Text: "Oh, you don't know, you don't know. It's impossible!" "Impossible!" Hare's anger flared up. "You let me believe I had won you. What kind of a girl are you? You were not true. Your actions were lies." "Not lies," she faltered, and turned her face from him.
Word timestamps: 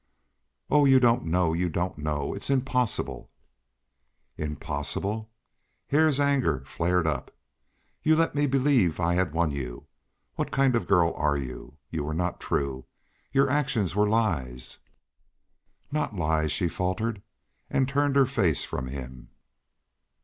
"Oh, 0.71 0.85
you 0.85 0.99
don't 0.99 1.25
know, 1.25 1.53
you 1.53 1.69
don't 1.69 1.99
know. 1.99 2.33
It's 2.33 2.49
impossible!" 2.49 3.29
"Impossible!" 4.35 5.29
Hare's 5.89 6.19
anger 6.19 6.63
flared 6.65 7.05
up. 7.05 7.29
"You 8.01 8.15
let 8.15 8.33
me 8.33 8.47
believe 8.47 8.99
I 8.99 9.13
had 9.13 9.31
won 9.31 9.51
you. 9.51 9.85
What 10.37 10.49
kind 10.49 10.75
of 10.75 10.83
a 10.85 10.87
girl 10.87 11.13
are 11.17 11.37
you? 11.37 11.77
You 11.91 12.03
were 12.03 12.15
not 12.15 12.39
true. 12.41 12.87
Your 13.31 13.47
actions 13.47 13.95
were 13.95 14.09
lies." 14.09 14.79
"Not 15.91 16.15
lies," 16.15 16.51
she 16.51 16.67
faltered, 16.67 17.21
and 17.69 17.87
turned 17.87 18.15
her 18.15 18.25
face 18.25 18.63
from 18.63 18.87
him. 18.87 19.29